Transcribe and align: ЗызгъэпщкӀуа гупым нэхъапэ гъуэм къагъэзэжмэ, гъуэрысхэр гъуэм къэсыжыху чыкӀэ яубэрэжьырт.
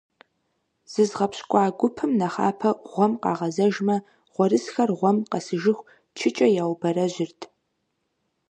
ЗызгъэпщкӀуа 0.91 1.65
гупым 1.77 2.11
нэхъапэ 2.19 2.69
гъуэм 2.91 3.13
къагъэзэжмэ, 3.21 3.95
гъуэрысхэр 4.33 4.89
гъуэм 4.99 5.17
къэсыжыху 5.31 5.87
чыкӀэ 6.17 6.47
яубэрэжьырт. 6.63 7.39